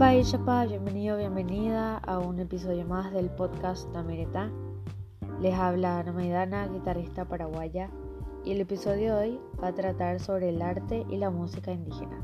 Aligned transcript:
Bye 0.00 0.24
Chapa, 0.24 0.64
bienvenido, 0.64 1.18
bienvenida 1.18 1.98
a 1.98 2.18
un 2.20 2.40
episodio 2.40 2.86
más 2.86 3.12
del 3.12 3.28
podcast 3.28 3.86
Namereta. 3.90 4.50
Les 5.42 5.52
habla 5.52 5.98
Ana 5.98 6.12
Maidana, 6.14 6.66
guitarrista 6.68 7.26
paraguaya, 7.26 7.90
y 8.42 8.52
el 8.52 8.62
episodio 8.62 9.16
de 9.16 9.28
hoy 9.28 9.40
va 9.62 9.68
a 9.68 9.74
tratar 9.74 10.18
sobre 10.18 10.48
el 10.48 10.62
arte 10.62 11.04
y 11.10 11.18
la 11.18 11.28
música 11.28 11.70
indígena. 11.70 12.18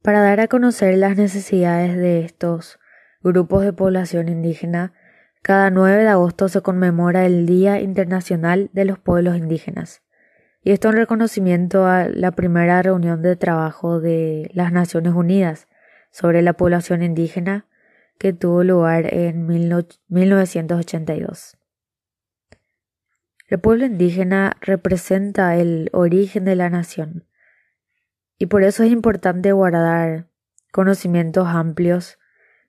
Para 0.00 0.22
dar 0.22 0.40
a 0.40 0.48
conocer 0.48 0.96
las 0.96 1.18
necesidades 1.18 1.94
de 1.94 2.20
estos 2.24 2.78
grupos 3.22 3.64
de 3.64 3.74
población 3.74 4.30
indígena, 4.30 4.94
cada 5.42 5.68
9 5.68 6.04
de 6.04 6.08
agosto 6.08 6.48
se 6.48 6.62
conmemora 6.62 7.26
el 7.26 7.44
Día 7.44 7.82
Internacional 7.82 8.70
de 8.72 8.86
los 8.86 8.98
Pueblos 8.98 9.36
Indígenas. 9.36 10.03
Y 10.64 10.72
esto 10.72 10.88
en 10.88 10.96
reconocimiento 10.96 11.86
a 11.86 12.08
la 12.08 12.32
primera 12.32 12.80
reunión 12.80 13.20
de 13.20 13.36
trabajo 13.36 14.00
de 14.00 14.50
las 14.54 14.72
Naciones 14.72 15.12
Unidas 15.12 15.68
sobre 16.10 16.40
la 16.40 16.54
población 16.54 17.02
indígena 17.02 17.66
que 18.18 18.32
tuvo 18.32 18.64
lugar 18.64 19.12
en 19.12 19.46
1982. 19.46 21.58
El 23.48 23.60
pueblo 23.60 23.84
indígena 23.84 24.56
representa 24.62 25.54
el 25.56 25.90
origen 25.92 26.46
de 26.46 26.56
la 26.56 26.70
nación 26.70 27.26
y 28.38 28.46
por 28.46 28.62
eso 28.62 28.84
es 28.84 28.90
importante 28.90 29.52
guardar 29.52 30.28
conocimientos 30.72 31.46
amplios 31.46 32.18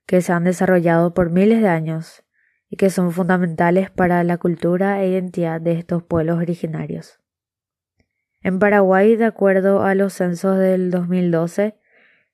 que 0.05 0.21
se 0.21 0.33
han 0.33 0.43
desarrollado 0.43 1.13
por 1.13 1.29
miles 1.29 1.61
de 1.61 1.69
años 1.69 2.25
y 2.69 2.75
que 2.75 2.89
son 2.89 3.13
fundamentales 3.13 3.89
para 3.89 4.21
la 4.25 4.37
cultura 4.37 5.01
e 5.01 5.07
identidad 5.07 5.61
de 5.61 5.79
estos 5.79 6.03
pueblos 6.03 6.39
originarios. 6.39 7.21
En 8.45 8.59
Paraguay, 8.59 9.15
de 9.15 9.25
acuerdo 9.25 9.81
a 9.81 9.95
los 9.95 10.13
censos 10.13 10.59
del 10.59 10.91
2012, 10.91 11.79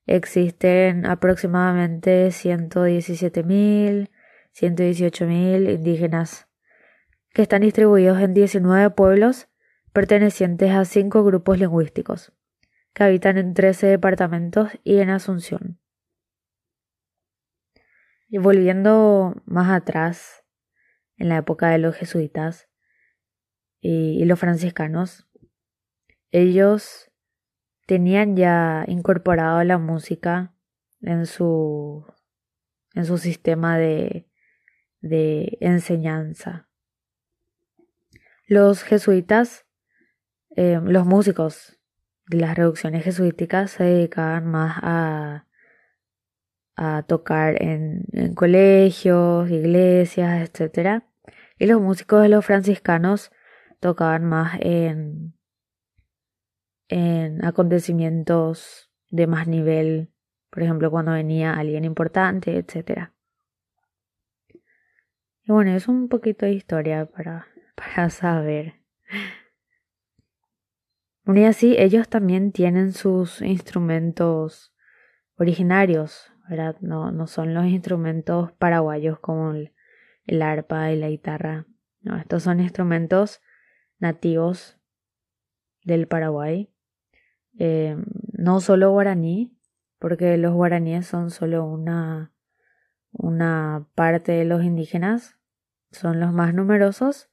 existen 0.08 1.06
aproximadamente 1.06 2.28
117.000, 2.28 4.10
118.000 4.54 5.74
indígenas 5.74 6.50
que 7.30 7.44
están 7.44 7.62
distribuidos 7.62 8.20
en 8.20 8.34
19 8.34 8.90
pueblos 8.90 9.48
pertenecientes 9.94 10.72
a 10.72 10.84
cinco 10.84 11.24
grupos 11.24 11.60
lingüísticos, 11.60 12.34
que 12.94 13.06
habitan 13.06 13.38
en 13.38 13.54
13 13.54 13.88
departamentos 13.88 14.68
y 14.84 14.98
en 14.98 15.12
Asunción. 15.12 15.80
Y 18.28 18.38
volviendo 18.38 19.42
más 19.46 19.72
atrás, 19.72 20.44
en 21.16 21.30
la 21.30 21.38
época 21.38 21.70
de 21.70 21.78
los 21.78 21.96
jesuitas 21.96 22.68
y, 23.80 24.26
los 24.26 24.38
franciscanos, 24.38 25.31
ellos 26.32 27.12
tenían 27.86 28.36
ya 28.36 28.86
incorporado 28.88 29.64
la 29.64 29.78
música 29.78 30.54
en 31.02 31.26
su, 31.26 32.06
en 32.94 33.06
su 33.06 33.18
sistema 33.18 33.78
de, 33.78 34.28
de 35.02 35.58
enseñanza. 35.62 36.70
Los 38.48 38.84
jesuitas, 38.84 39.66
eh, 40.56 40.80
los 40.84 41.06
músicos 41.06 41.80
de 42.28 42.38
las 42.38 42.56
reducciones 42.56 43.04
jesuíticas 43.04 43.72
se 43.72 43.84
dedicaban 43.84 44.46
más 44.46 44.78
a 44.82 45.48
a 46.76 47.04
tocar 47.04 47.62
en, 47.62 48.34
colegios, 48.34 49.50
iglesias, 49.52 50.50
etc. 50.50 51.04
Y 51.60 51.68
los 51.68 51.80
músicos 51.80 52.24
de 52.24 52.30
los 52.30 52.44
franciscanos 52.44 53.32
tocaban 53.80 54.26
más 54.26 54.58
en, 54.62 55.36
en 56.92 57.44
acontecimientos 57.44 58.92
de 59.10 59.26
más 59.26 59.48
nivel, 59.48 60.12
por 60.50 60.62
ejemplo, 60.62 60.92
cuando 60.92 61.14
venía 61.14 61.54
alguien 61.54 61.86
importante, 61.86 62.58
etc. 62.58 63.12
Y 65.44 65.52
bueno, 65.52 65.72
es 65.72 65.88
un 65.88 66.10
poquito 66.10 66.46
de 66.46 66.54
historia 66.54 67.06
para, 67.06 67.48
para 67.76 68.10
saber. 68.10 68.76
y 71.26 71.44
así, 71.46 71.76
ellos 71.80 72.10
también 72.10 72.52
tienen 72.52 72.92
sus 72.92 73.42
instrumentos 73.42 74.74
originarios, 75.38 76.32
no, 76.82 77.12
no 77.12 77.28
son 77.28 77.54
los 77.54 77.66
instrumentos 77.66 78.52
paraguayos 78.54 79.20
como 79.20 79.54
el, 79.54 80.42
arpa 80.42 80.92
y 80.92 80.98
la 80.98 81.10
guitarra. 81.10 81.66
No, 82.02 82.18
estos 82.18 82.44
son 82.44 82.60
instrumentos 82.60 83.42
nativos 84.00 84.78
del 85.84 86.08
Paraguay. 86.08 86.70
Eh, 87.60 87.98
no 88.34 88.60
solo 88.62 88.92
guaraní, 88.92 89.58
porque 90.00 90.38
los 90.38 90.54
guaraníes 90.54 91.06
son 91.06 91.30
solo 91.30 91.66
una, 91.66 92.34
una 93.12 93.88
parte 93.96 94.32
de 94.32 94.46
los 94.46 94.64
indígenas, 94.64 95.38
son 95.92 96.20
los 96.20 96.34
más 96.34 96.54
numerosos, 96.54 97.30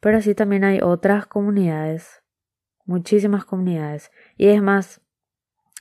pero 0.00 0.18
así 0.18 0.34
también 0.34 0.64
hay 0.64 0.80
otras 0.82 1.26
comunidades, 1.26 2.22
muchísimas 2.84 3.44
comunidades. 3.44 4.10
Y 4.36 4.48
es 4.48 4.62
más, 4.62 5.00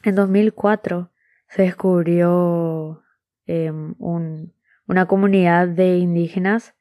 en 0.03 0.15
2004 0.15 1.11
se 1.49 1.63
descubrió 1.63 3.03
em, 3.45 3.95
una 3.99 5.05
comunidad 5.07 5.67
de 5.67 5.97
indígenas 5.97 6.75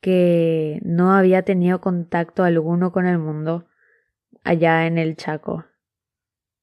que 0.00 0.80
no 0.84 1.12
había 1.12 1.42
tenido 1.42 1.80
contacto 1.80 2.44
alguno 2.44 2.92
con 2.92 3.06
el 3.06 3.18
mundo 3.18 3.66
allá 4.42 4.86
en 4.86 4.98
el 4.98 5.16
Chaco. 5.16 5.64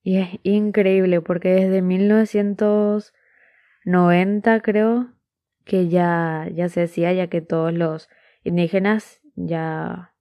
Y 0.04 0.18
es 0.18 0.30
increíble 0.44 1.22
porque 1.22 1.50
desde 1.50 1.82
1990 1.82 4.62
creo 4.62 5.14
que 5.64 5.90
ya, 5.90 6.48
ya 6.54 6.70
se 6.70 6.82
decía 6.82 7.14
ya 7.14 7.28
que 7.28 7.42
todos 7.42 7.74
los 7.74 8.10
indígenas 8.44 9.22
ya 9.36 10.14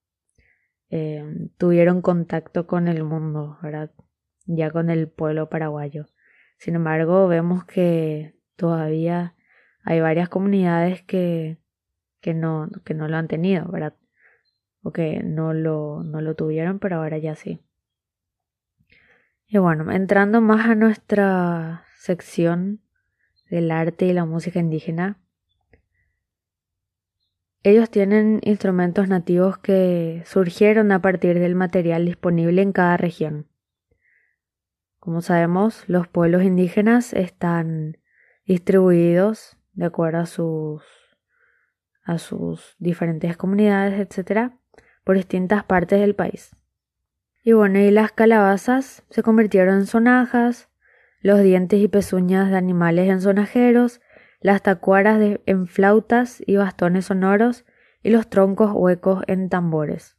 em, 0.91 1.49
tuvieron 1.57 2.03
contacto 2.03 2.67
con 2.67 2.89
el 2.89 3.05
mundo, 3.05 3.59
¿verdad? 3.63 3.91
Ya 4.47 4.71
con 4.71 4.91
el 4.91 5.09
pueblo 5.09 5.49
paraguayo. 5.49 6.07
Sin 6.59 6.75
embargo, 6.75 7.27
vemos 7.27 7.65
que 7.65 8.35
todavía 8.57 9.35
hay 9.83 10.01
varias 10.01 10.29
comunidades 10.29 11.03
que, 11.03 11.57
que, 12.21 12.35
no, 12.35 12.69
que 12.85 12.93
no 12.93 13.09
lo 13.09 13.17
han 13.17 13.29
tenido, 13.29 13.67
¿verdad? 13.71 13.95
O 14.83 14.93
que 14.93 15.23
no 15.23 15.55
lo, 15.55 16.03
no 16.05 16.21
lo 16.21 16.37
tuvieron, 16.37 16.79
pero 16.79 16.97
ahora 16.97 17.17
ya 17.19 17.35
sí. 17.35 17.61
Y 19.53 19.59
bueno, 19.59 19.91
entrando 19.91 20.41
más 20.41 20.67
a 20.67 20.77
nuestra 20.77 21.85
sección 21.97 22.81
del 23.51 23.73
arte 23.73 24.07
y 24.07 24.13
la 24.13 24.25
música 24.25 24.61
indígena, 24.61 25.19
ellos 27.65 27.91
tienen 27.91 28.39
instrumentos 28.45 29.09
nativos 29.09 29.59
que 29.59 30.23
surgieron 30.25 30.93
a 30.93 31.03
partir 31.03 31.41
del 31.41 31.57
material 31.57 32.07
disponible 32.07 32.63
en 32.63 32.71
cada 32.71 32.97
región. 32.97 33.49
Como 35.01 35.21
sabemos, 35.21 35.83
los 35.89 36.07
pueblos 36.07 36.45
indígenas 36.45 37.13
están 37.13 37.99
distribuidos 38.47 39.57
de 39.73 39.87
acuerdo 39.87 40.21
a 40.21 40.27
sus, 40.27 40.85
a 42.05 42.19
sus 42.19 42.77
diferentes 42.79 43.37
comunidades, 43.37 43.99
etc., 43.99 44.53
por 45.03 45.17
distintas 45.17 45.65
partes 45.65 45.99
del 45.99 46.15
país. 46.15 46.55
Y 47.43 47.53
bueno, 47.53 47.79
y 47.79 47.91
las 47.91 48.13
calabazas 48.13 49.03
se 49.11 49.23
convirtieron 49.23 49.81
en 49.81 49.87
sonajas, 49.87 50.69
los 51.23 51.41
dientes 51.43 51.81
y 51.81 51.89
pezuñas 51.89 52.51
de 52.51 52.57
animales 52.57 53.09
en 53.09 53.21
sonajeros, 53.21 54.01
las 54.41 54.63
tacuaras 54.63 55.39
en 55.47 55.67
flautas 55.67 56.43
y 56.47 56.57
bastones 56.57 57.07
sonoros, 57.07 57.65
y 58.03 58.11
los 58.11 58.29
troncos 58.29 58.73
huecos 58.75 59.23
en 59.27 59.49
tambores. 59.49 60.17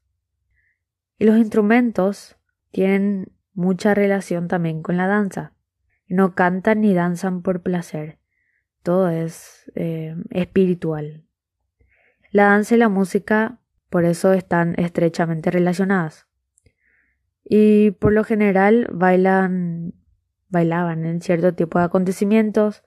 Y 1.17 1.25
los 1.25 1.37
instrumentos 1.37 2.37
tienen 2.71 3.31
mucha 3.53 3.93
relación 3.93 4.47
también 4.47 4.81
con 4.81 4.97
la 4.97 5.07
danza. 5.07 5.53
No 6.07 6.35
cantan 6.35 6.81
ni 6.81 6.93
danzan 6.93 7.41
por 7.41 7.61
placer, 7.61 8.19
todo 8.83 9.09
es 9.09 9.71
eh, 9.75 10.15
espiritual. 10.29 11.25
La 12.31 12.45
danza 12.45 12.75
y 12.75 12.77
la 12.77 12.89
música 12.89 13.59
por 13.89 14.05
eso 14.05 14.33
están 14.33 14.75
estrechamente 14.77 15.51
relacionadas. 15.51 16.30
Y 17.53 17.91
por 17.91 18.13
lo 18.13 18.23
general 18.23 18.87
bailan, 18.93 19.93
bailaban 20.47 21.03
en 21.03 21.19
cierto 21.19 21.53
tipo 21.53 21.79
de 21.79 21.83
acontecimientos, 21.83 22.85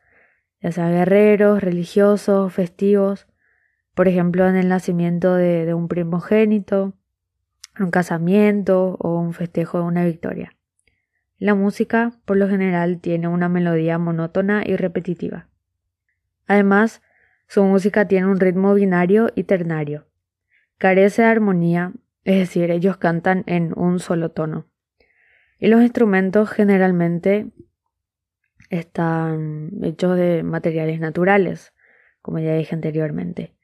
ya 0.62 0.72
sea 0.72 0.88
guerreros, 0.88 1.62
religiosos, 1.62 2.50
festivos, 2.50 3.26
por 3.92 4.08
ejemplo 4.08 4.48
en 4.48 4.56
el 4.56 4.70
nacimiento 4.70 5.34
de, 5.34 5.66
de 5.66 5.74
un 5.74 5.86
primogénito, 5.86 6.94
un 7.78 7.90
casamiento 7.90 8.96
o 9.00 9.20
un 9.20 9.34
festejo 9.34 9.80
de 9.80 9.84
una 9.84 10.02
victoria. 10.02 10.56
La 11.36 11.54
música, 11.54 12.12
por 12.24 12.38
lo 12.38 12.48
general, 12.48 13.02
tiene 13.02 13.28
una 13.28 13.50
melodía 13.50 13.98
monótona 13.98 14.62
y 14.64 14.76
repetitiva. 14.76 15.46
Además, 16.46 17.02
su 17.48 17.62
música 17.64 18.08
tiene 18.08 18.28
un 18.28 18.40
ritmo 18.40 18.72
binario 18.72 19.30
y 19.34 19.44
ternario. 19.44 20.06
Carece 20.78 21.20
de 21.20 21.28
armonía, 21.28 21.92
es 22.24 22.38
decir, 22.38 22.70
ellos 22.70 22.96
cantan 22.96 23.44
en 23.46 23.72
un 23.76 24.00
solo 24.00 24.30
tono. 24.30 24.66
Y 25.58 25.68
los 25.68 25.82
instrumentos 25.82 26.50
generalmente 26.50 27.50
están 28.70 29.70
hechos 29.82 30.16
de 30.16 30.42
materiales 30.42 31.00
naturales, 31.00 31.74
como 32.22 32.38
ya 32.38 32.54
dije 32.54 32.74
anteriormente. 32.74 33.54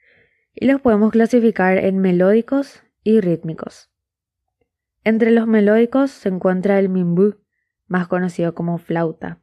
Y 0.55 0.67
los 0.67 0.81
podemos 0.81 1.13
clasificar 1.13 1.79
en 1.79 1.99
melódicos 1.99 2.83
y 3.03 3.21
rítmicos. 3.21 3.91
Entre 5.05 5.31
los 5.31 5.47
melódicos 5.47 6.11
se 6.11 6.29
encuentra 6.29 6.79
el 6.79 6.91
mimbú, 6.91 7.37
más 7.87 8.09
conocido 8.09 8.55
como 8.55 8.77
flauta. 8.77 9.41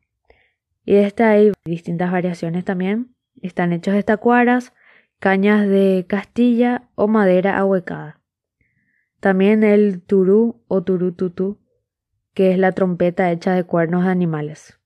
Y 0.85 0.93
de 0.93 1.05
este 1.05 1.23
hay 1.23 1.51
distintas 1.65 2.11
variaciones 2.11 2.63
también. 2.63 3.15
Están 3.41 3.73
hechos 3.73 3.95
de 3.95 4.03
tacuaras, 4.03 4.73
cañas 5.19 5.67
de 5.67 6.05
castilla 6.07 6.89
o 6.95 7.07
madera 7.07 7.57
ahuecada. 7.57 8.16
También 9.19 9.63
el 9.63 10.01
turú 10.01 10.63
o 10.67 10.83
turututú, 10.83 11.59
que 12.33 12.51
es 12.51 12.59
la 12.59 12.71
trompeta 12.71 13.31
hecha 13.31 13.53
de 13.53 13.63
cuernos 13.63 14.03
de 14.03 14.11
animales. 14.11 14.79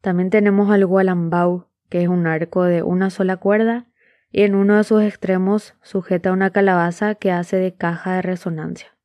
También 0.00 0.30
tenemos 0.30 0.70
al 0.70 0.86
gualambau, 0.86 1.68
que 1.90 2.02
es 2.02 2.08
un 2.08 2.26
arco 2.26 2.64
de 2.64 2.82
una 2.82 3.10
sola 3.10 3.36
cuerda 3.36 3.86
y 4.32 4.42
en 4.42 4.54
uno 4.54 4.76
de 4.76 4.84
sus 4.84 5.02
extremos 5.02 5.74
sujeta 5.82 6.32
una 6.32 6.50
calabaza 6.50 7.14
que 7.14 7.32
hace 7.32 7.56
de 7.56 7.74
caja 7.74 8.14
de 8.14 8.22
resonancia. 8.22 8.96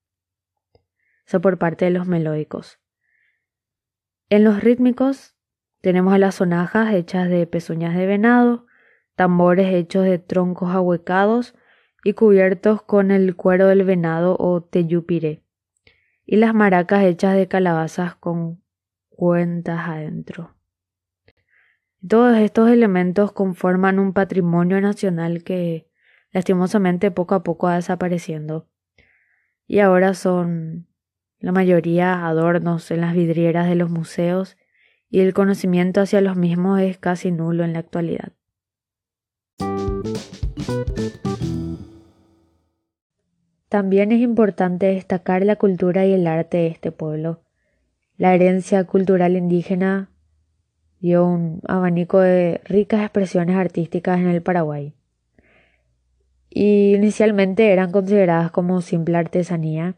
Eso 1.25 1.41
por 1.41 1.57
parte 1.57 1.85
de 1.85 1.91
los 1.91 2.07
melódicos. 2.07 2.79
En 4.29 4.43
los 4.43 4.63
rítmicos 4.63 5.35
tenemos 5.81 6.17
las 6.19 6.35
sonajas 6.35 6.93
hechas 6.93 7.27
de 7.27 7.45
pezuñas 7.47 7.95
de 7.95 8.05
venado, 8.05 8.65
tambores 9.15 9.73
hechos 9.73 10.03
de 10.05 10.19
troncos 10.19 10.73
ahuecados 10.73 11.55
y 12.05 12.13
cubiertos 12.13 12.83
con 12.83 13.09
el 13.09 13.35
cuero 13.35 13.65
del 13.67 13.83
venado 13.83 14.37
o 14.39 14.61
teyupiré, 14.61 15.41
y 16.23 16.35
las 16.35 16.53
maracas 16.53 17.03
hechas 17.03 17.35
de 17.35 17.47
calabazas 17.47 18.13
con 18.13 18.61
cuentas 19.09 19.89
adentro. 19.89 20.55
Todos 22.07 22.37
estos 22.37 22.69
elementos 22.69 23.31
conforman 23.31 23.97
un 23.97 24.13
patrimonio 24.13 24.79
nacional 24.81 25.43
que 25.43 25.89
lastimosamente 26.31 27.09
poco 27.09 27.33
a 27.33 27.41
poco 27.41 27.65
va 27.65 27.77
desapareciendo 27.77 28.69
y 29.65 29.79
ahora 29.79 30.13
son 30.13 30.85
la 31.39 31.51
mayoría 31.51 32.27
adornos 32.27 32.91
en 32.91 33.01
las 33.01 33.15
vidrieras 33.15 33.67
de 33.67 33.73
los 33.73 33.89
museos 33.89 34.57
y 35.09 35.21
el 35.21 35.33
conocimiento 35.33 36.01
hacia 36.01 36.21
los 36.21 36.37
mismos 36.37 36.81
es 36.81 36.99
casi 36.99 37.31
nulo 37.31 37.63
en 37.63 37.73
la 37.73 37.79
actualidad. 37.79 38.33
También 43.75 44.13
es 44.13 44.21
importante 44.21 44.85
destacar 44.85 45.43
la 45.43 45.57
cultura 45.57 46.05
y 46.05 46.13
el 46.13 46.27
arte 46.27 46.55
de 46.55 46.67
este 46.67 46.93
pueblo. 46.93 47.41
La 48.15 48.33
herencia 48.33 48.81
cultural 48.85 49.35
indígena 49.35 50.09
dio 51.01 51.25
un 51.25 51.59
abanico 51.67 52.21
de 52.21 52.61
ricas 52.63 53.01
expresiones 53.01 53.57
artísticas 53.57 54.19
en 54.19 54.29
el 54.29 54.41
Paraguay. 54.41 54.93
Y 56.49 56.95
inicialmente 56.95 57.73
eran 57.73 57.91
consideradas 57.91 58.49
como 58.49 58.79
simple 58.79 59.17
artesanía, 59.17 59.95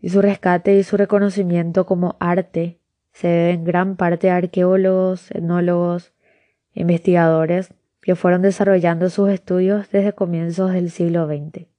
y 0.00 0.08
su 0.08 0.22
rescate 0.22 0.78
y 0.78 0.84
su 0.84 0.96
reconocimiento 0.96 1.84
como 1.84 2.16
arte 2.18 2.78
se 3.12 3.28
debe 3.28 3.50
en 3.50 3.64
gran 3.64 3.96
parte 3.96 4.30
a 4.30 4.36
arqueólogos, 4.36 5.30
etnólogos, 5.32 6.14
investigadores 6.72 7.74
que 8.00 8.16
fueron 8.16 8.40
desarrollando 8.40 9.10
sus 9.10 9.28
estudios 9.28 9.90
desde 9.90 10.14
comienzos 10.14 10.72
del 10.72 10.90
siglo 10.90 11.26
XX. 11.26 11.71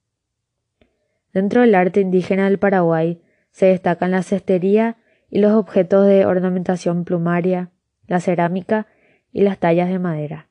Dentro 1.34 1.62
del 1.62 1.76
arte 1.76 2.00
indígena 2.00 2.46
del 2.46 2.60
Paraguay 2.60 3.22
se 3.52 3.66
destacan 3.68 4.12
la 4.12 4.24
cestería 4.24 4.98
y 5.30 5.40
los 5.40 5.54
objetos 5.54 6.06
de 6.06 6.26
ornamentación 6.26 7.06
plumaria, 7.06 7.72
la 8.08 8.20
cerámica 8.20 8.88
y 9.32 9.42
las 9.42 9.58
tallas 9.58 9.90
de 9.90 10.00
madera. 10.00 10.48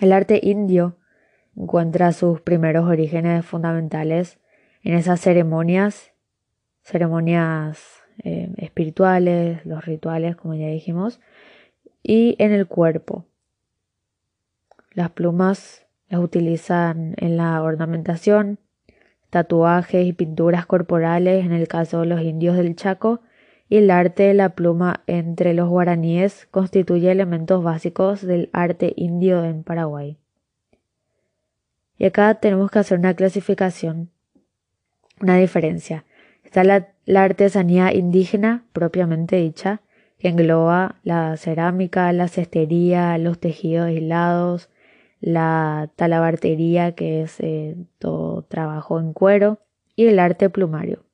El 0.00 0.12
arte 0.12 0.40
indio 0.42 0.96
encuentra 1.56 2.12
sus 2.12 2.40
primeros 2.40 2.86
orígenes 2.86 3.46
fundamentales 3.46 4.38
en 4.82 4.94
esas 4.94 5.20
ceremonias, 5.20 6.12
ceremonias 6.82 8.02
eh, 8.24 8.52
espirituales, 8.56 9.64
los 9.64 9.84
rituales, 9.84 10.36
como 10.36 10.54
ya 10.54 10.66
dijimos, 10.68 11.20
y 12.02 12.36
en 12.38 12.52
el 12.52 12.66
cuerpo. 12.66 13.26
Las 14.92 15.10
plumas 15.10 15.86
las 16.08 16.20
utilizan 16.20 17.14
en 17.18 17.36
la 17.36 17.62
ornamentación, 17.62 18.58
tatuajes 19.36 20.06
y 20.06 20.14
pinturas 20.14 20.64
corporales 20.64 21.44
en 21.44 21.52
el 21.52 21.68
caso 21.68 22.00
de 22.00 22.06
los 22.06 22.22
indios 22.22 22.56
del 22.56 22.74
Chaco 22.74 23.20
y 23.68 23.76
el 23.76 23.90
arte 23.90 24.22
de 24.22 24.32
la 24.32 24.54
pluma 24.54 25.02
entre 25.06 25.52
los 25.52 25.68
guaraníes 25.68 26.48
constituye 26.50 27.10
elementos 27.10 27.62
básicos 27.62 28.22
del 28.22 28.48
arte 28.54 28.94
indio 28.96 29.44
en 29.44 29.62
Paraguay. 29.62 30.16
Y 31.98 32.06
acá 32.06 32.32
tenemos 32.36 32.70
que 32.70 32.78
hacer 32.78 32.98
una 32.98 33.12
clasificación, 33.12 34.08
una 35.20 35.36
diferencia. 35.36 36.06
Está 36.42 36.64
la, 36.64 36.88
artesanía 37.22 37.92
indígena 37.92 38.64
propiamente 38.72 39.36
dicha, 39.36 39.82
que 40.18 40.28
engloba 40.28 40.94
la 41.02 41.36
cerámica, 41.36 42.10
la 42.14 42.28
cestería, 42.28 43.18
los 43.18 43.38
tejidos 43.38 43.88
aislados, 43.88 44.70
la 45.20 45.90
talabartería, 45.96 46.92
que 46.92 47.22
es 47.22 47.40
eh, 47.40 47.76
todo 47.98 48.42
trabajo 48.42 48.98
en 49.00 49.12
cuero, 49.12 49.58
y 49.94 50.06
el 50.06 50.18
arte 50.18 50.50
plumario. 50.50 51.04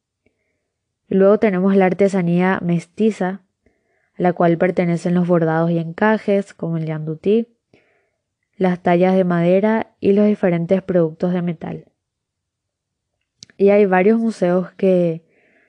Luego 1.08 1.38
tenemos 1.38 1.76
la 1.76 1.86
artesanía 1.86 2.58
mestiza, 2.62 3.42
a 4.18 4.22
la 4.22 4.32
cual 4.32 4.58
pertenecen 4.58 5.14
los 5.14 5.28
bordados 5.28 5.70
y 5.70 5.78
encajes, 5.78 6.54
como 6.54 6.78
el 6.78 6.86
yandutí, 6.86 7.48
las 8.56 8.82
tallas 8.82 9.14
de 9.14 9.24
madera 9.24 9.94
y 10.00 10.12
los 10.12 10.26
diferentes 10.26 10.82
productos 10.82 11.32
de 11.32 11.42
metal. 11.42 11.84
Y 13.56 13.70
hay 13.70 13.86
varios 13.86 14.18
museos 14.18 14.72
que 14.72 15.22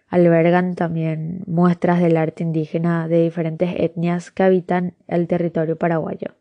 albergan 0.08 0.76
también 0.76 1.44
muestras 1.48 2.00
del 2.00 2.18
arte 2.18 2.44
indígena 2.44 3.08
de 3.08 3.24
diferentes 3.24 3.74
etnias 3.78 4.32
que 4.32 4.44
habitan 4.44 4.96
el 5.08 5.28
territorio 5.28 5.78
paraguayo. 5.78 6.36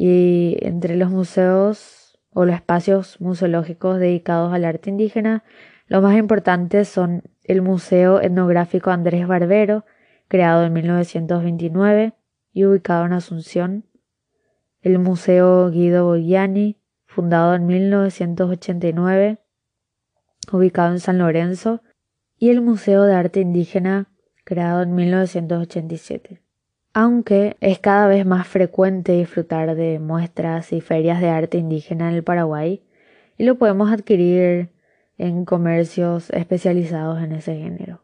Y 0.00 0.58
entre 0.60 0.94
los 0.94 1.10
museos 1.10 2.20
o 2.30 2.44
los 2.44 2.54
espacios 2.54 3.20
museológicos 3.20 3.98
dedicados 3.98 4.52
al 4.52 4.64
arte 4.64 4.90
indígena, 4.90 5.42
los 5.88 6.00
más 6.04 6.16
importantes 6.16 6.86
son 6.88 7.24
el 7.42 7.62
Museo 7.62 8.20
Etnográfico 8.20 8.92
Andrés 8.92 9.26
Barbero, 9.26 9.84
creado 10.28 10.64
en 10.64 10.72
1929 10.72 12.12
y 12.52 12.64
ubicado 12.64 13.06
en 13.06 13.12
Asunción, 13.12 13.86
el 14.82 15.00
Museo 15.00 15.68
Guido 15.68 16.04
Bogliani, 16.04 16.80
fundado 17.04 17.56
en 17.56 17.66
1989, 17.66 19.40
ubicado 20.52 20.92
en 20.92 21.00
San 21.00 21.18
Lorenzo, 21.18 21.82
y 22.36 22.50
el 22.50 22.60
Museo 22.60 23.02
de 23.02 23.16
Arte 23.16 23.40
Indígena, 23.40 24.12
creado 24.44 24.80
en 24.82 24.94
1987. 24.94 26.40
Aunque 27.00 27.56
es 27.60 27.78
cada 27.78 28.08
vez 28.08 28.26
más 28.26 28.48
frecuente 28.48 29.12
disfrutar 29.12 29.76
de 29.76 30.00
muestras 30.00 30.72
y 30.72 30.80
ferias 30.80 31.20
de 31.20 31.28
arte 31.28 31.56
indígena 31.56 32.08
en 32.08 32.16
el 32.16 32.24
Paraguay, 32.24 32.82
y 33.36 33.44
lo 33.44 33.56
podemos 33.56 33.92
adquirir 33.92 34.70
en 35.16 35.44
comercios 35.44 36.28
especializados 36.30 37.22
en 37.22 37.30
ese 37.30 37.54
género. 37.54 38.02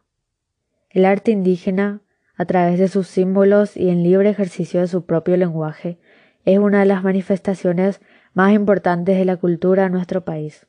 El 0.91 1.07
arte 1.07 1.33
indígena, 1.33 2.03
a 2.37 2.45
través 2.45 2.79
de 2.79 2.87
sus 2.87 3.09
símbolos 3.09 3.77
y 3.77 3.89
en 3.89 4.05
libre 4.05 4.31
ejercicio 4.31 4.81
de 4.81 4.87
su 4.87 5.05
propio 5.05 5.37
lenguaje, 5.37 5.99
es 6.45 6.61
una 6.61 6.79
de 6.79 6.87
las 6.87 7.03
manifestaciones 7.03 8.01
más 8.33 8.53
importantes 8.53 9.19
de 9.19 9.25
la 9.25 9.39
cultura 9.39 9.83
de 9.83 9.91
nuestro 9.91 10.25
país. 10.25 10.69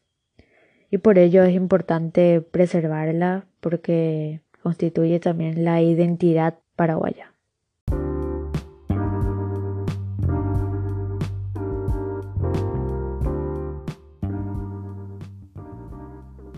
Y 0.89 0.97
por 0.97 1.19
ello 1.19 1.43
es 1.43 1.53
importante 1.53 2.41
preservarla 2.41 3.45
porque 3.59 4.41
constituye 4.63 5.19
también 5.19 5.63
la 5.63 5.79
identidad 5.83 6.55
paraguaya. 6.75 7.34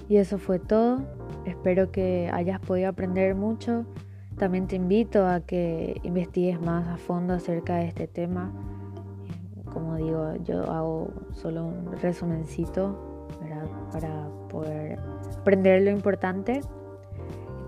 Y 0.09 0.17
eso 0.17 0.37
fue 0.37 0.59
todo. 0.59 0.99
Espero 1.45 1.91
que 1.91 2.29
hayas 2.31 2.59
podido 2.59 2.89
aprender 2.89 3.35
mucho. 3.35 3.85
También 4.37 4.67
te 4.67 4.75
invito 4.75 5.25
a 5.25 5.41
que 5.41 5.99
investigues 6.03 6.61
más 6.61 6.87
a 6.87 6.97
fondo 6.97 7.33
acerca 7.33 7.77
de 7.77 7.87
este 7.87 8.07
tema. 8.07 8.51
Como 9.73 9.95
digo, 9.95 10.35
yo 10.43 10.63
hago 10.71 11.09
solo 11.33 11.65
un 11.65 11.91
resumencito 12.01 13.27
para 13.91 14.27
poder 14.49 14.99
aprender 15.39 15.81
lo 15.81 15.89
importante. 15.89 16.61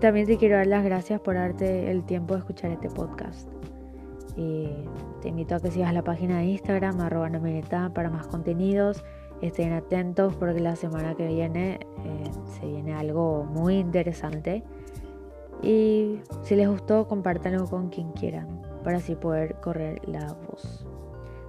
También 0.00 0.26
te 0.26 0.38
quiero 0.38 0.56
dar 0.56 0.66
las 0.66 0.84
gracias 0.84 1.20
por 1.20 1.34
darte 1.34 1.90
el 1.90 2.04
tiempo 2.04 2.34
de 2.34 2.40
escuchar 2.40 2.70
este 2.70 2.88
podcast. 2.88 3.48
Y 4.36 4.68
te 5.20 5.28
invito 5.28 5.56
a 5.56 5.60
que 5.60 5.70
sigas 5.70 5.92
la 5.92 6.02
página 6.02 6.38
de 6.38 6.44
Instagram, 6.44 7.00
arroba 7.00 7.28
para 7.92 8.10
más 8.10 8.26
contenidos 8.28 9.04
Estén 9.42 9.72
atentos 9.72 10.34
porque 10.36 10.60
la 10.60 10.76
semana 10.76 11.14
que 11.14 11.26
viene 11.26 11.80
eh, 12.04 12.30
se 12.58 12.66
viene 12.66 12.94
algo 12.94 13.44
muy 13.44 13.78
interesante. 13.78 14.62
Y 15.62 16.20
si 16.42 16.56
les 16.56 16.68
gustó, 16.68 17.06
compártanlo 17.06 17.66
con 17.66 17.88
quien 17.88 18.12
quieran 18.12 18.62
para 18.84 18.98
así 18.98 19.14
poder 19.14 19.56
correr 19.56 20.00
la 20.08 20.32
voz. 20.46 20.86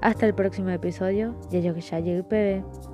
Hasta 0.02 0.26
el 0.26 0.34
próximo 0.34 0.70
episodio. 0.70 1.36
Ya 1.50 1.60
yo 1.60 1.74
que 1.74 1.82
ya 1.82 2.00
llegué 2.00 2.24
PB. 2.24 2.91